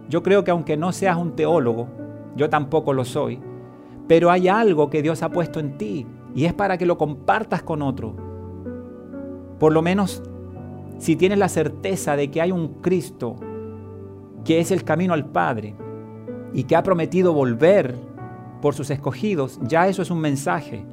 Yo 0.08 0.23
creo 0.23 0.44
que 0.44 0.52
aunque 0.52 0.76
no 0.76 0.92
seas 0.92 1.16
un 1.16 1.35
teólogo, 1.35 1.88
yo 2.37 2.49
tampoco 2.49 2.92
lo 2.92 3.04
soy, 3.04 3.40
pero 4.06 4.30
hay 4.30 4.47
algo 4.47 4.88
que 4.88 5.02
Dios 5.02 5.25
ha 5.25 5.30
puesto 5.30 5.58
en 5.58 5.78
ti 5.78 6.06
y 6.32 6.44
es 6.44 6.54
para 6.54 6.78
que 6.78 6.87
lo 6.87 6.97
compartas 6.97 7.64
con 7.64 7.82
otro. 7.82 8.14
Por 9.58 9.73
lo 9.73 9.82
menos 9.82 10.23
si 10.99 11.16
tienes 11.16 11.40
la 11.40 11.49
certeza 11.49 12.14
de 12.14 12.30
que 12.30 12.40
hay 12.40 12.52
un 12.52 12.75
Cristo 12.75 13.35
que 14.44 14.61
es 14.61 14.70
el 14.70 14.85
camino 14.85 15.12
al 15.12 15.26
Padre 15.26 15.75
y 16.52 16.64
que 16.64 16.76
ha 16.76 16.83
prometido 16.83 17.33
volver 17.33 17.95
por 18.61 18.75
sus 18.75 18.90
escogidos, 18.90 19.59
ya 19.62 19.88
eso 19.88 20.02
es 20.02 20.11
un 20.11 20.21
mensaje 20.21 20.85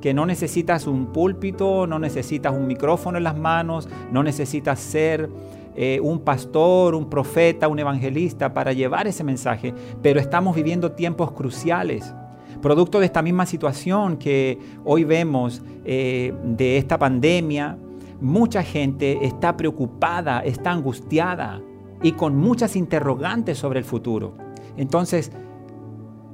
que 0.00 0.14
no 0.14 0.26
necesitas 0.26 0.86
un 0.86 1.06
púlpito, 1.06 1.86
no 1.86 1.98
necesitas 1.98 2.54
un 2.54 2.66
micrófono 2.66 3.18
en 3.18 3.24
las 3.24 3.36
manos, 3.36 3.88
no 4.10 4.22
necesitas 4.22 4.80
ser 4.80 5.28
eh, 5.76 6.00
un 6.02 6.20
pastor, 6.20 6.94
un 6.94 7.08
profeta, 7.08 7.68
un 7.68 7.78
evangelista 7.78 8.52
para 8.52 8.72
llevar 8.72 9.06
ese 9.06 9.24
mensaje, 9.24 9.74
pero 10.02 10.18
estamos 10.18 10.56
viviendo 10.56 10.92
tiempos 10.92 11.32
cruciales. 11.32 12.14
Producto 12.60 12.98
de 12.98 13.06
esta 13.06 13.22
misma 13.22 13.46
situación 13.46 14.16
que 14.16 14.58
hoy 14.84 15.04
vemos 15.04 15.62
eh, 15.84 16.34
de 16.44 16.76
esta 16.78 16.98
pandemia, 16.98 17.78
mucha 18.20 18.62
gente 18.62 19.18
está 19.22 19.56
preocupada, 19.56 20.40
está 20.40 20.72
angustiada 20.72 21.60
y 22.02 22.12
con 22.12 22.36
muchas 22.36 22.76
interrogantes 22.76 23.58
sobre 23.58 23.78
el 23.78 23.84
futuro. 23.84 24.34
Entonces, 24.80 25.30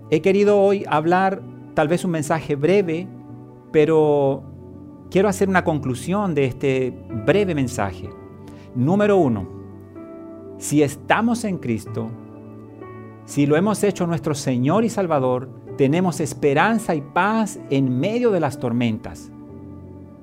he 0.08 0.20
querido 0.22 0.60
hoy 0.60 0.84
hablar 0.88 1.42
tal 1.74 1.88
vez 1.88 2.04
un 2.04 2.12
mensaje 2.12 2.54
breve, 2.54 3.08
pero 3.72 4.44
quiero 5.10 5.28
hacer 5.28 5.48
una 5.48 5.64
conclusión 5.64 6.32
de 6.32 6.44
este 6.44 6.96
breve 7.26 7.56
mensaje. 7.56 8.08
Número 8.76 9.16
uno, 9.16 9.48
si 10.58 10.84
estamos 10.84 11.42
en 11.42 11.58
Cristo, 11.58 12.08
si 13.24 13.46
lo 13.46 13.56
hemos 13.56 13.82
hecho 13.82 14.06
nuestro 14.06 14.32
Señor 14.36 14.84
y 14.84 14.90
Salvador, 14.90 15.48
tenemos 15.76 16.20
esperanza 16.20 16.94
y 16.94 17.00
paz 17.00 17.58
en 17.68 17.98
medio 17.98 18.30
de 18.30 18.38
las 18.38 18.60
tormentas. 18.60 19.32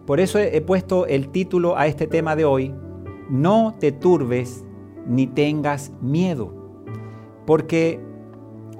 Por 0.05 0.21
eso 0.21 0.39
he 0.39 0.61
puesto 0.61 1.07
el 1.07 1.27
título 1.27 1.77
a 1.77 1.87
este 1.87 2.07
tema 2.07 2.37
de 2.37 2.45
hoy, 2.45 2.73
No 3.29 3.75
te 3.81 3.91
turbes 3.91 4.63
ni 5.05 5.27
tengas 5.27 5.91
miedo. 6.01 6.53
Porque 7.45 7.99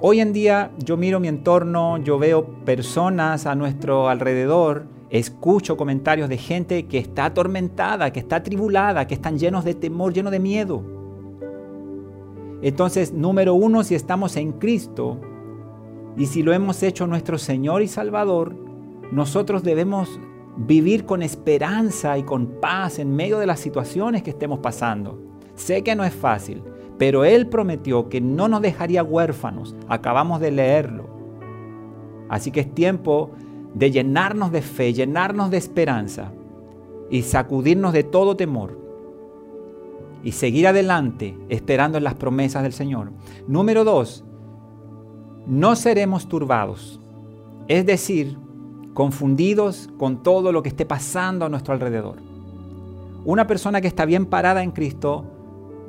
Hoy 0.06 0.20
en 0.20 0.34
día 0.34 0.70
yo 0.76 0.98
miro 0.98 1.18
mi 1.18 1.28
entorno, 1.28 1.96
yo 1.96 2.18
veo 2.18 2.44
personas 2.66 3.46
a 3.46 3.54
nuestro 3.54 4.10
alrededor, 4.10 4.84
escucho 5.08 5.78
comentarios 5.78 6.28
de 6.28 6.36
gente 6.36 6.84
que 6.84 6.98
está 6.98 7.24
atormentada, 7.24 8.12
que 8.12 8.20
está 8.20 8.42
tribulada, 8.42 9.06
que 9.06 9.14
están 9.14 9.38
llenos 9.38 9.64
de 9.64 9.72
temor, 9.72 10.12
llenos 10.12 10.30
de 10.30 10.40
miedo. 10.40 10.82
Entonces, 12.60 13.14
número 13.14 13.54
uno, 13.54 13.82
si 13.82 13.94
estamos 13.94 14.36
en 14.36 14.52
Cristo 14.52 15.22
y 16.18 16.26
si 16.26 16.42
lo 16.42 16.52
hemos 16.52 16.82
hecho 16.82 17.06
nuestro 17.06 17.38
Señor 17.38 17.80
y 17.80 17.88
Salvador, 17.88 18.54
nosotros 19.10 19.62
debemos 19.62 20.20
vivir 20.58 21.06
con 21.06 21.22
esperanza 21.22 22.18
y 22.18 22.24
con 22.24 22.60
paz 22.60 22.98
en 22.98 23.16
medio 23.16 23.38
de 23.38 23.46
las 23.46 23.58
situaciones 23.58 24.22
que 24.22 24.28
estemos 24.28 24.58
pasando. 24.58 25.18
Sé 25.54 25.82
que 25.82 25.96
no 25.96 26.04
es 26.04 26.12
fácil, 26.12 26.62
pero 26.98 27.24
Él 27.24 27.48
prometió 27.48 28.08
que 28.08 28.20
no 28.20 28.48
nos 28.48 28.62
dejaría 28.62 29.02
huérfanos. 29.02 29.74
Acabamos 29.88 30.40
de 30.40 30.50
leerlo. 30.50 31.06
Así 32.28 32.50
que 32.50 32.60
es 32.60 32.74
tiempo 32.74 33.30
de 33.74 33.90
llenarnos 33.90 34.52
de 34.52 34.62
fe, 34.62 34.92
llenarnos 34.92 35.50
de 35.50 35.56
esperanza 35.56 36.32
y 37.10 37.22
sacudirnos 37.22 37.92
de 37.92 38.04
todo 38.04 38.36
temor 38.36 38.78
y 40.22 40.32
seguir 40.32 40.66
adelante 40.66 41.36
esperando 41.48 41.98
en 41.98 42.04
las 42.04 42.14
promesas 42.14 42.62
del 42.62 42.72
Señor. 42.72 43.10
Número 43.46 43.84
dos, 43.84 44.24
no 45.46 45.76
seremos 45.76 46.28
turbados, 46.28 47.00
es 47.68 47.84
decir, 47.84 48.38
confundidos 48.94 49.90
con 49.98 50.22
todo 50.22 50.52
lo 50.52 50.62
que 50.62 50.70
esté 50.70 50.86
pasando 50.86 51.44
a 51.44 51.48
nuestro 51.48 51.74
alrededor. 51.74 52.16
Una 53.24 53.46
persona 53.46 53.80
que 53.80 53.88
está 53.88 54.04
bien 54.06 54.26
parada 54.26 54.62
en 54.62 54.70
Cristo 54.70 55.24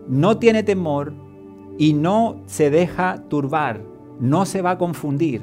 no 0.07 0.37
tiene 0.37 0.63
temor 0.63 1.13
y 1.77 1.93
no 1.93 2.41
se 2.45 2.69
deja 2.69 3.23
turbar, 3.27 3.81
no 4.19 4.45
se 4.45 4.61
va 4.61 4.71
a 4.71 4.77
confundir. 4.77 5.41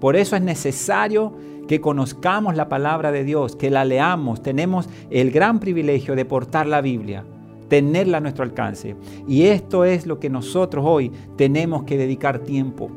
Por 0.00 0.16
eso 0.16 0.34
es 0.34 0.42
necesario 0.42 1.32
que 1.68 1.80
conozcamos 1.80 2.56
la 2.56 2.68
palabra 2.68 3.12
de 3.12 3.24
Dios, 3.24 3.54
que 3.54 3.70
la 3.70 3.84
leamos. 3.84 4.42
Tenemos 4.42 4.88
el 5.10 5.30
gran 5.30 5.60
privilegio 5.60 6.16
de 6.16 6.24
portar 6.24 6.66
la 6.66 6.80
Biblia, 6.80 7.24
tenerla 7.68 8.18
a 8.18 8.20
nuestro 8.20 8.44
alcance. 8.44 8.96
Y 9.28 9.42
esto 9.42 9.84
es 9.84 10.06
lo 10.06 10.18
que 10.18 10.28
nosotros 10.28 10.84
hoy 10.86 11.12
tenemos 11.36 11.84
que 11.84 11.96
dedicar 11.96 12.40
tiempo. 12.40 12.90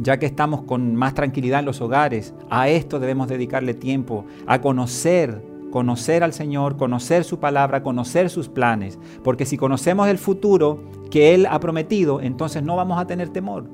Ya 0.00 0.16
que 0.18 0.26
estamos 0.26 0.62
con 0.62 0.94
más 0.94 1.14
tranquilidad 1.14 1.58
en 1.60 1.66
los 1.66 1.80
hogares, 1.80 2.32
a 2.48 2.68
esto 2.68 3.00
debemos 3.00 3.26
dedicarle 3.26 3.74
tiempo, 3.74 4.24
a 4.46 4.60
conocer 4.60 5.42
conocer 5.70 6.22
al 6.22 6.32
Señor, 6.32 6.76
conocer 6.76 7.24
su 7.24 7.38
palabra, 7.38 7.82
conocer 7.82 8.30
sus 8.30 8.48
planes. 8.48 8.98
Porque 9.22 9.46
si 9.46 9.56
conocemos 9.56 10.08
el 10.08 10.18
futuro 10.18 10.82
que 11.10 11.34
Él 11.34 11.46
ha 11.46 11.60
prometido, 11.60 12.20
entonces 12.20 12.62
no 12.62 12.76
vamos 12.76 12.98
a 12.98 13.06
tener 13.06 13.28
temor. 13.30 13.68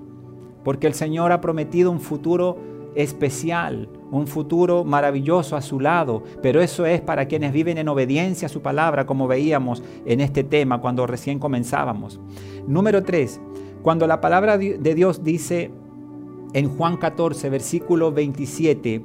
Porque 0.62 0.86
el 0.86 0.94
Señor 0.94 1.32
ha 1.32 1.40
prometido 1.40 1.90
un 1.90 2.00
futuro 2.00 2.58
especial, 2.94 3.88
un 4.10 4.26
futuro 4.26 4.84
maravilloso 4.84 5.56
a 5.56 5.62
su 5.62 5.80
lado, 5.80 6.22
pero 6.42 6.60
eso 6.60 6.86
es 6.86 7.00
para 7.00 7.26
quienes 7.26 7.52
viven 7.52 7.78
en 7.78 7.88
obediencia 7.88 8.46
a 8.46 8.48
su 8.48 8.62
palabra, 8.62 9.04
como 9.04 9.26
veíamos 9.26 9.82
en 10.06 10.20
este 10.20 10.44
tema 10.44 10.80
cuando 10.80 11.06
recién 11.06 11.38
comenzábamos. 11.38 12.20
Número 12.66 13.02
3, 13.02 13.40
cuando 13.82 14.06
la 14.06 14.20
palabra 14.20 14.56
de 14.56 14.94
Dios 14.94 15.24
dice 15.24 15.72
en 16.52 16.68
Juan 16.68 16.96
14, 16.96 17.50
versículo 17.50 18.12
27, 18.12 19.04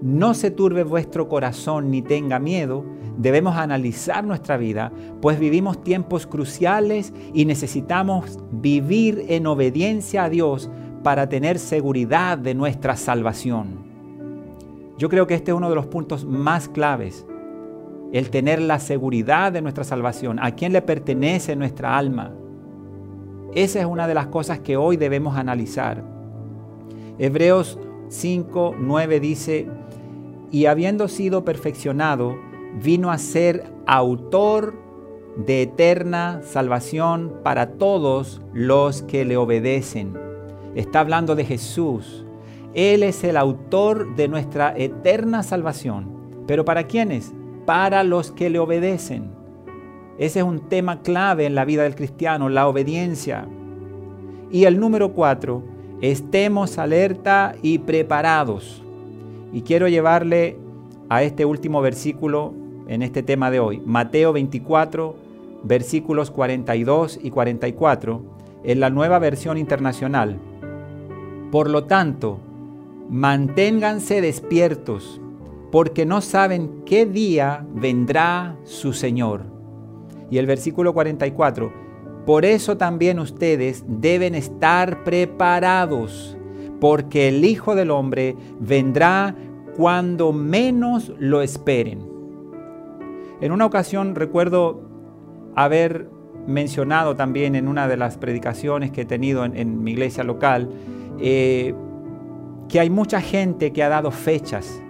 no 0.00 0.34
se 0.34 0.50
turbe 0.50 0.84
vuestro 0.84 1.28
corazón 1.28 1.90
ni 1.90 2.02
tenga 2.02 2.38
miedo. 2.38 2.84
Debemos 3.16 3.56
analizar 3.56 4.24
nuestra 4.24 4.56
vida, 4.56 4.92
pues 5.20 5.40
vivimos 5.40 5.82
tiempos 5.82 6.26
cruciales 6.26 7.12
y 7.34 7.46
necesitamos 7.46 8.38
vivir 8.52 9.24
en 9.28 9.46
obediencia 9.48 10.24
a 10.24 10.30
Dios 10.30 10.70
para 11.02 11.28
tener 11.28 11.58
seguridad 11.58 12.38
de 12.38 12.54
nuestra 12.54 12.96
salvación. 12.96 13.88
Yo 14.98 15.08
creo 15.08 15.26
que 15.26 15.34
este 15.34 15.50
es 15.50 15.56
uno 15.56 15.68
de 15.68 15.74
los 15.74 15.86
puntos 15.86 16.24
más 16.24 16.68
claves, 16.68 17.26
el 18.12 18.30
tener 18.30 18.60
la 18.60 18.78
seguridad 18.78 19.52
de 19.52 19.62
nuestra 19.62 19.84
salvación, 19.84 20.38
a 20.40 20.52
quién 20.52 20.72
le 20.72 20.82
pertenece 20.82 21.56
nuestra 21.56 21.96
alma. 21.96 22.32
Esa 23.54 23.80
es 23.80 23.86
una 23.86 24.06
de 24.06 24.14
las 24.14 24.28
cosas 24.28 24.60
que 24.60 24.76
hoy 24.76 24.96
debemos 24.96 25.36
analizar. 25.36 26.04
Hebreos 27.18 27.78
5, 28.08 28.76
9 28.78 29.20
dice, 29.20 29.68
y 30.50 30.66
habiendo 30.66 31.08
sido 31.08 31.44
perfeccionado, 31.44 32.36
vino 32.82 33.10
a 33.10 33.18
ser 33.18 33.72
autor 33.86 34.74
de 35.36 35.62
eterna 35.62 36.40
salvación 36.42 37.32
para 37.44 37.72
todos 37.72 38.42
los 38.52 39.02
que 39.02 39.24
le 39.24 39.36
obedecen. 39.36 40.14
Está 40.74 41.00
hablando 41.00 41.36
de 41.36 41.44
Jesús. 41.44 42.24
Él 42.74 43.02
es 43.02 43.24
el 43.24 43.36
autor 43.36 44.14
de 44.16 44.28
nuestra 44.28 44.74
eterna 44.76 45.42
salvación. 45.42 46.18
¿Pero 46.46 46.64
para 46.64 46.84
quiénes? 46.84 47.32
Para 47.66 48.02
los 48.02 48.32
que 48.32 48.50
le 48.50 48.58
obedecen. 48.58 49.30
Ese 50.18 50.40
es 50.40 50.44
un 50.44 50.68
tema 50.68 51.02
clave 51.02 51.46
en 51.46 51.54
la 51.54 51.64
vida 51.64 51.84
del 51.84 51.94
cristiano, 51.94 52.48
la 52.48 52.66
obediencia. 52.66 53.46
Y 54.50 54.64
el 54.64 54.80
número 54.80 55.12
cuatro, 55.12 55.62
estemos 56.00 56.78
alerta 56.78 57.54
y 57.62 57.78
preparados. 57.78 58.82
Y 59.52 59.62
quiero 59.62 59.88
llevarle 59.88 60.56
a 61.08 61.22
este 61.22 61.44
último 61.44 61.80
versículo 61.80 62.52
en 62.86 63.02
este 63.02 63.22
tema 63.22 63.50
de 63.50 63.60
hoy, 63.60 63.82
Mateo 63.84 64.32
24, 64.32 65.16
versículos 65.62 66.30
42 66.30 67.18
y 67.22 67.30
44, 67.30 68.22
en 68.64 68.80
la 68.80 68.90
nueva 68.90 69.18
versión 69.18 69.58
internacional. 69.58 70.38
Por 71.50 71.70
lo 71.70 71.84
tanto, 71.84 72.38
manténganse 73.10 74.20
despiertos, 74.20 75.20
porque 75.70 76.06
no 76.06 76.20
saben 76.20 76.82
qué 76.86 77.06
día 77.06 77.66
vendrá 77.74 78.56
su 78.64 78.92
Señor. 78.92 79.42
Y 80.30 80.38
el 80.38 80.46
versículo 80.46 80.92
44, 80.94 81.72
por 82.26 82.44
eso 82.44 82.76
también 82.76 83.18
ustedes 83.18 83.84
deben 83.86 84.34
estar 84.34 85.04
preparados, 85.04 86.37
porque 86.80 87.28
el 87.28 87.44
Hijo 87.44 87.74
del 87.74 87.90
Hombre 87.90 88.36
vendrá 88.60 89.34
cuando 89.76 90.32
menos 90.32 91.12
lo 91.18 91.40
esperen. 91.42 92.06
En 93.40 93.52
una 93.52 93.66
ocasión 93.66 94.14
recuerdo 94.14 94.82
haber 95.54 96.08
mencionado 96.46 97.14
también 97.14 97.54
en 97.54 97.68
una 97.68 97.86
de 97.86 97.96
las 97.96 98.16
predicaciones 98.16 98.90
que 98.90 99.02
he 99.02 99.04
tenido 99.04 99.44
en, 99.44 99.82
mi 99.82 99.92
iglesia 99.92 100.24
local, 100.24 100.70
eh, 101.20 101.74
que 102.68 102.80
hay 102.80 102.90
mucha 102.90 103.20
gente 103.20 103.72
que 103.72 103.82
ha 103.82 103.88
dado 103.88 104.10
fechas, 104.10 104.82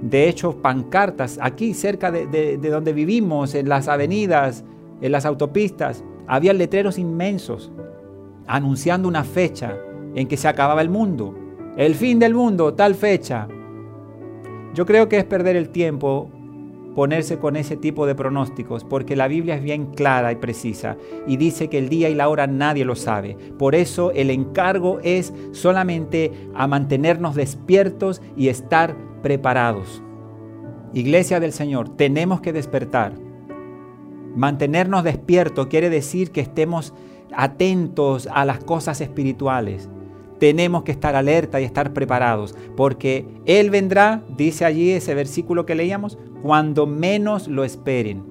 de 0.00 0.28
hecho 0.28 0.62
pancartas, 0.62 1.38
aquí 1.42 1.74
cerca 1.74 2.10
de, 2.10 2.26
de 2.26 2.70
donde 2.70 2.92
vivimos, 2.92 3.54
en 3.54 3.68
las 3.68 3.88
avenidas, 3.88 4.64
en 5.00 5.12
las 5.12 5.26
autopistas, 5.26 6.04
había 6.26 6.52
letreros 6.52 6.98
inmensos 6.98 7.72
anunciando 8.46 9.08
una 9.08 9.24
fecha 9.24 9.76
en 10.14 10.26
que 10.26 10.36
se 10.36 10.48
acababa 10.48 10.82
el 10.82 10.88
mundo. 10.88 11.34
El 11.76 11.94
fin 11.94 12.18
del 12.18 12.34
mundo, 12.34 12.74
tal 12.74 12.94
fecha. 12.94 13.48
Yo 14.74 14.86
creo 14.86 15.08
que 15.08 15.18
es 15.18 15.24
perder 15.24 15.56
el 15.56 15.70
tiempo 15.70 16.30
ponerse 16.94 17.38
con 17.38 17.54
ese 17.54 17.76
tipo 17.76 18.06
de 18.06 18.16
pronósticos, 18.16 18.82
porque 18.82 19.14
la 19.14 19.28
Biblia 19.28 19.54
es 19.54 19.62
bien 19.62 19.86
clara 19.94 20.32
y 20.32 20.36
precisa 20.36 20.96
y 21.28 21.36
dice 21.36 21.68
que 21.68 21.78
el 21.78 21.88
día 21.88 22.08
y 22.08 22.14
la 22.14 22.28
hora 22.28 22.48
nadie 22.48 22.84
lo 22.84 22.96
sabe. 22.96 23.36
Por 23.56 23.76
eso 23.76 24.10
el 24.10 24.30
encargo 24.30 24.98
es 25.04 25.32
solamente 25.52 26.32
a 26.54 26.66
mantenernos 26.66 27.36
despiertos 27.36 28.20
y 28.36 28.48
estar 28.48 28.96
preparados. 29.22 30.02
Iglesia 30.92 31.38
del 31.38 31.52
Señor, 31.52 31.90
tenemos 31.96 32.40
que 32.40 32.52
despertar 32.52 33.12
Mantenernos 34.38 35.02
despiertos 35.02 35.66
quiere 35.66 35.90
decir 35.90 36.30
que 36.30 36.40
estemos 36.40 36.94
atentos 37.34 38.28
a 38.32 38.44
las 38.44 38.62
cosas 38.62 39.00
espirituales. 39.00 39.88
Tenemos 40.38 40.84
que 40.84 40.92
estar 40.92 41.14
alerta 41.16 41.60
y 41.60 41.64
estar 41.64 41.92
preparados, 41.92 42.54
porque 42.76 43.26
Él 43.44 43.70
vendrá, 43.70 44.22
dice 44.36 44.64
allí 44.64 44.90
ese 44.90 45.14
versículo 45.14 45.66
que 45.66 45.74
leíamos, 45.74 46.18
cuando 46.42 46.86
menos 46.86 47.48
lo 47.48 47.64
esperen. 47.64 48.22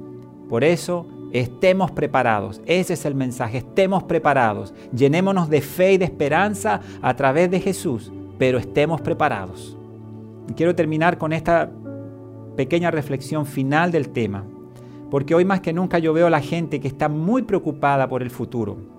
Por 0.50 0.64
eso, 0.64 1.06
estemos 1.34 1.92
preparados. 1.92 2.62
Ese 2.66 2.94
es 2.94 3.06
el 3.06 3.16
mensaje, 3.16 3.58
estemos 3.58 4.04
preparados. 4.04 4.74
Llenémonos 4.94 5.50
de 5.50 5.62
fe 5.62 5.94
y 5.94 5.98
de 5.98 6.06
esperanza 6.06 6.82
a 7.02 7.16
través 7.16 7.52
de 7.52 7.60
Jesús, 7.60 8.12
pero 8.38 8.58
estemos 8.58 9.02
preparados. 9.02 9.78
Quiero 10.56 10.76
terminar 10.76 11.18
con 11.18 11.34
esta 11.34 11.70
pequeña 12.56 12.92
reflexión 12.92 13.46
final 13.46 13.92
del 13.92 14.10
tema. 14.10 14.46
Porque 15.10 15.36
hoy 15.36 15.46
más 15.46 15.62
que 15.62 15.74
nunca 15.74 16.00
yo 16.00 16.14
veo 16.14 16.28
a 16.28 16.32
la 16.32 16.42
gente 16.42 16.80
que 16.82 16.88
está 16.88 17.08
muy 17.08 17.44
preocupada 17.44 18.10
por 18.10 18.22
el 18.22 18.30
futuro. 18.30 18.97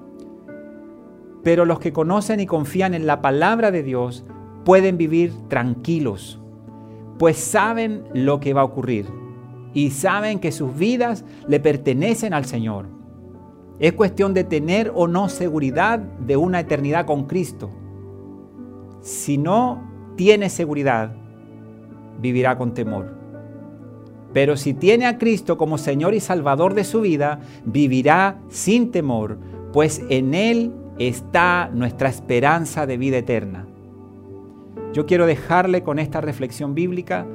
Pero 1.49 1.65
los 1.65 1.81
que 1.81 1.95
conocen 1.95 2.41
y 2.41 2.47
confían 2.47 2.93
en 2.93 3.07
la 3.07 3.23
palabra 3.23 3.71
de 3.71 3.83
Dios 3.83 4.23
pueden 4.67 4.99
vivir 4.99 5.33
tranquilos, 5.49 6.39
pues 7.19 7.39
saben 7.39 8.05
lo 8.13 8.39
que 8.39 8.53
va 8.53 8.61
a 8.61 8.65
ocurrir 8.65 9.07
y 9.73 9.93
saben 9.93 10.41
que 10.41 10.53
sus 10.53 10.77
vidas 10.77 11.25
le 11.47 11.59
pertenecen 11.59 12.35
al 12.35 12.45
Señor. 12.45 12.85
Es 13.79 13.95
cuestión 13.95 14.35
de 14.35 14.45
tener 14.45 14.93
o 14.95 15.09
no 15.09 15.31
seguridad 15.31 15.99
de 16.01 16.37
una 16.37 16.61
eternidad 16.61 17.07
con 17.07 17.25
Cristo. 17.25 17.71
Si 19.01 19.39
no 19.39 20.13
tiene 20.17 20.51
seguridad, 20.51 21.15
vivirá 22.21 22.59
con 22.59 22.75
temor. 22.75 23.15
Pero 24.35 24.59
si 24.59 24.75
tiene 24.75 25.07
a 25.07 25.17
Cristo 25.17 25.57
como 25.57 25.79
Señor 25.79 26.13
y 26.13 26.21
Salvador 26.21 26.75
de 26.75 26.85
su 26.85 27.01
vida, 27.01 27.41
vivirá 27.65 28.39
sin 28.51 28.91
temor, 28.91 29.39
pues 29.73 30.03
en 30.11 30.35
Él 30.35 30.75
está 30.99 31.71
nuestra 31.73 32.09
esperanza 32.09 32.87
de 32.87 32.97
vida 32.97 33.19
eterna. 33.19 33.67
Yo 34.93 35.07
quiero 35.07 35.27
dejarle 35.27 35.83
con 35.83 35.99
esta 35.99 36.21
reflexión 36.21 36.75
bíblica 36.75 37.27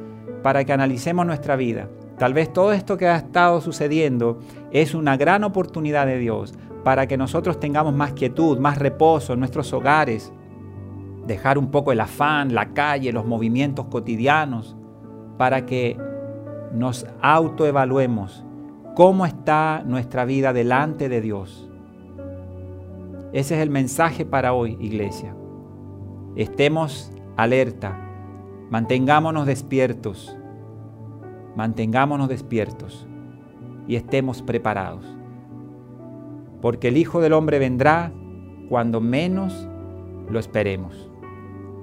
para 0.41 0.65
que 0.65 0.73
analicemos 0.73 1.26
nuestra 1.26 1.56
vida. 1.56 1.89
Tal 2.17 2.34
vez 2.34 2.52
todo 2.52 2.73
esto 2.73 2.97
que 2.97 3.08
ha 3.08 3.15
estado 3.15 3.62
sucediendo 3.62 4.39
es 4.71 4.93
una 4.93 5.17
gran 5.17 5.43
oportunidad 5.43 6.06
de 6.06 6.19
Dios 6.19 6.54
para 6.84 7.08
que 7.08 7.17
nosotros 7.17 7.60
tengamos 7.60 7.93
más 7.93 8.13
quietud, 8.13 8.60
más 8.60 8.78
reposo 8.78 9.34
en 9.34 9.39
nuestros 9.39 9.71
hogares, 9.71 10.34
dejar 11.26 11.58
un 11.58 11.71
poco 11.71 11.91
el 11.91 12.02
afán, 12.02 12.54
la 12.54 12.73
calle, 12.73 13.13
los 13.13 13.26
movimientos 13.26 13.86
cotidianos, 13.86 14.76
para 15.38 15.65
que 15.65 15.97
nos 16.73 17.06
autoevaluemos 17.21 18.43
cómo 18.95 19.26
está 19.26 19.84
nuestra 19.86 20.26
vida 20.26 20.54
delante 20.54 21.08
de 21.08 21.21
Dios. 21.21 21.69
Ese 23.34 23.56
es 23.56 23.62
el 23.62 23.69
mensaje 23.69 24.26
para 24.26 24.54
hoy, 24.54 24.78
iglesia. 24.80 25.36
Estemos 26.36 27.12
alerta, 27.36 28.00
mantengámonos 28.69 29.46
despiertos, 29.46 30.38
mantengámonos 31.56 32.30
despiertos 32.30 33.08
y 33.88 33.96
estemos 33.96 34.41
preparados. 34.41 35.06
Porque 36.62 36.88
el 36.88 36.98
Hijo 36.98 37.19
del 37.19 37.34
Hombre 37.34 37.60
vendrá 37.60 38.13
cuando 38.69 39.02
menos 39.02 39.67
lo 40.30 40.39
esperemos. 40.39 41.12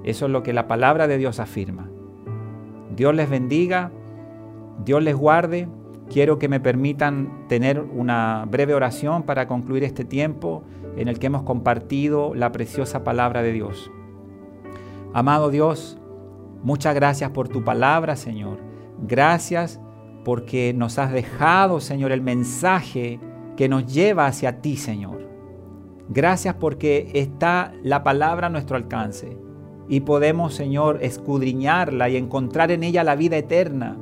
Eso 0.03 0.25
es 0.25 0.31
lo 0.31 0.41
que 0.41 0.53
la 0.53 0.67
palabra 0.67 1.07
de 1.07 1.19
Dios 1.19 1.39
afirma. 1.39 1.89
Dios 2.95 3.13
les 3.13 3.29
bendiga 3.29 3.91
Dios 4.83 5.03
les 5.03 5.15
guarde. 5.15 5.67
Quiero 6.11 6.39
que 6.39 6.49
me 6.49 6.59
permitan 6.59 7.47
tener 7.47 7.79
una 7.79 8.45
breve 8.45 8.73
oración 8.73 9.23
para 9.23 9.47
concluir 9.47 9.85
este 9.85 10.03
tiempo 10.03 10.61
en 10.97 11.07
el 11.07 11.19
que 11.19 11.27
hemos 11.27 11.43
compartido 11.43 12.35
la 12.35 12.51
preciosa 12.51 13.05
palabra 13.05 13.41
de 13.41 13.53
Dios. 13.53 13.89
Amado 15.13 15.49
Dios, 15.49 15.97
muchas 16.63 16.95
gracias 16.95 17.31
por 17.31 17.47
tu 17.47 17.63
palabra, 17.63 18.17
Señor. 18.17 18.57
Gracias 19.01 19.79
porque 20.25 20.73
nos 20.75 20.99
has 20.99 21.13
dejado, 21.13 21.79
Señor, 21.79 22.11
el 22.11 22.21
mensaje 22.21 23.21
que 23.55 23.69
nos 23.69 23.85
lleva 23.85 24.25
hacia 24.25 24.59
ti, 24.59 24.75
Señor. 24.75 25.29
Gracias 26.09 26.55
porque 26.55 27.09
está 27.13 27.71
la 27.83 28.03
palabra 28.03 28.47
a 28.47 28.49
nuestro 28.49 28.75
alcance 28.75 29.37
y 29.87 30.01
podemos, 30.01 30.55
Señor, 30.55 30.99
escudriñarla 31.01 32.09
y 32.09 32.17
encontrar 32.17 32.69
en 32.71 32.83
ella 32.83 33.05
la 33.05 33.15
vida 33.15 33.37
eterna. 33.37 33.97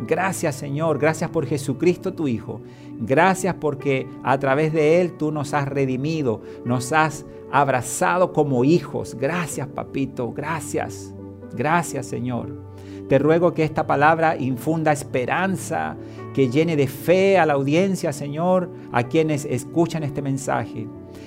Gracias 0.00 0.54
Señor, 0.56 0.98
gracias 0.98 1.30
por 1.30 1.46
Jesucristo 1.46 2.14
tu 2.14 2.28
Hijo. 2.28 2.60
Gracias 3.00 3.54
porque 3.54 4.08
a 4.22 4.38
través 4.38 4.72
de 4.72 5.00
Él 5.00 5.16
tú 5.16 5.32
nos 5.32 5.54
has 5.54 5.68
redimido, 5.68 6.42
nos 6.64 6.92
has 6.92 7.26
abrazado 7.50 8.32
como 8.32 8.64
hijos. 8.64 9.14
Gracias 9.14 9.66
papito, 9.68 10.32
gracias. 10.32 11.14
Gracias 11.54 12.06
Señor. 12.06 12.67
Te 13.08 13.18
ruego 13.18 13.54
que 13.54 13.64
esta 13.64 13.86
palabra 13.86 14.36
infunda 14.36 14.92
esperanza, 14.92 15.96
que 16.34 16.48
llene 16.48 16.76
de 16.76 16.86
fe 16.86 17.38
a 17.38 17.46
la 17.46 17.54
audiencia, 17.54 18.12
Señor, 18.12 18.70
a 18.92 19.04
quienes 19.04 19.44
escuchan 19.44 20.02
este 20.02 20.22
mensaje. 20.22 20.86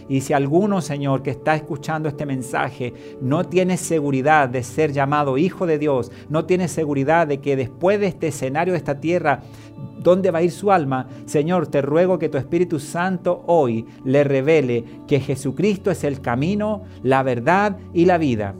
Y 0.10 0.21
si 0.21 0.34
alguno, 0.34 0.81
Señor, 0.81 1.23
que 1.23 1.31
está 1.31 1.55
escuchando 1.55 2.10
este 2.10 2.25
mensaje, 2.25 2.93
no 3.21 3.45
tiene 3.45 3.77
seguridad 3.77 4.49
de 4.49 4.63
ser 4.63 4.91
llamado 4.91 5.38
hijo 5.38 5.65
de 5.65 5.79
Dios, 5.79 6.12
no 6.29 6.45
tiene 6.45 6.67
seguridad 6.67 7.27
de 7.27 7.39
que 7.39 7.55
después 7.55 7.99
de 7.99 8.07
este 8.07 8.27
escenario 8.27 8.73
de 8.73 8.77
esta 8.77 8.99
tierra, 8.99 9.41
¿dónde 9.99 10.31
va 10.31 10.39
a 10.39 10.43
ir 10.43 10.51
su 10.51 10.71
alma? 10.71 11.07
Señor, 11.25 11.67
te 11.67 11.81
ruego 11.81 12.19
que 12.19 12.29
tu 12.29 12.38
Espíritu 12.38 12.79
Santo 12.79 13.43
hoy 13.47 13.86
le 14.03 14.23
revele 14.23 14.84
que 15.07 15.19
Jesucristo 15.19 15.91
es 15.91 16.03
el 16.03 16.21
camino, 16.21 16.84
la 17.03 17.23
verdad 17.23 17.77
y 17.93 18.05
la 18.05 18.17
vida. 18.17 18.55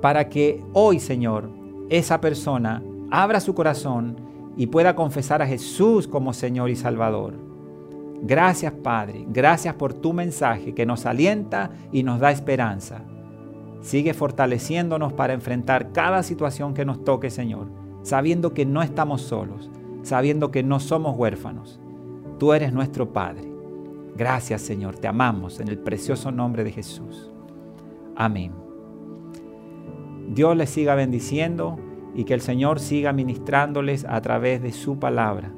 Para 0.00 0.28
que 0.28 0.62
hoy, 0.74 1.00
Señor, 1.00 1.57
esa 1.88 2.20
persona 2.20 2.82
abra 3.10 3.40
su 3.40 3.54
corazón 3.54 4.16
y 4.56 4.66
pueda 4.66 4.94
confesar 4.96 5.40
a 5.40 5.46
Jesús 5.46 6.06
como 6.08 6.32
Señor 6.32 6.70
y 6.70 6.76
Salvador. 6.76 7.34
Gracias 8.22 8.72
Padre, 8.72 9.24
gracias 9.28 9.74
por 9.74 9.94
tu 9.94 10.12
mensaje 10.12 10.74
que 10.74 10.84
nos 10.84 11.06
alienta 11.06 11.70
y 11.92 12.02
nos 12.02 12.20
da 12.20 12.30
esperanza. 12.32 13.02
Sigue 13.80 14.12
fortaleciéndonos 14.12 15.12
para 15.12 15.34
enfrentar 15.34 15.92
cada 15.92 16.22
situación 16.22 16.74
que 16.74 16.84
nos 16.84 17.04
toque, 17.04 17.30
Señor, 17.30 17.68
sabiendo 18.02 18.52
que 18.52 18.66
no 18.66 18.82
estamos 18.82 19.22
solos, 19.22 19.70
sabiendo 20.02 20.50
que 20.50 20.64
no 20.64 20.80
somos 20.80 21.16
huérfanos. 21.16 21.80
Tú 22.38 22.52
eres 22.52 22.72
nuestro 22.72 23.12
Padre. 23.12 23.48
Gracias, 24.16 24.62
Señor, 24.62 24.96
te 24.96 25.06
amamos 25.06 25.60
en 25.60 25.68
el 25.68 25.78
precioso 25.78 26.32
nombre 26.32 26.64
de 26.64 26.72
Jesús. 26.72 27.30
Amén. 28.16 28.67
Dios 30.28 30.56
les 30.56 30.70
siga 30.70 30.94
bendiciendo 30.94 31.78
y 32.14 32.24
que 32.24 32.34
el 32.34 32.40
Señor 32.40 32.80
siga 32.80 33.12
ministrándoles 33.12 34.04
a 34.04 34.20
través 34.20 34.62
de 34.62 34.72
su 34.72 34.98
palabra 34.98 35.52